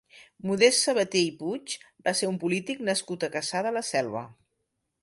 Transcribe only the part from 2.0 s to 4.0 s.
va ser un polític nascut a Cassà de la